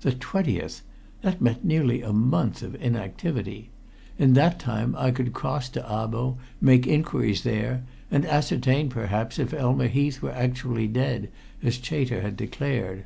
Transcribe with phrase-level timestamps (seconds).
[0.00, 0.80] The twentieth!
[1.20, 3.68] That meant nearly a month of inactivity.
[4.18, 9.52] In that time I could cross to Abo, make inquiries there, and ascertain, perhaps, if
[9.52, 11.28] Elma Heath were actually dead
[11.62, 13.04] as Chater had declared.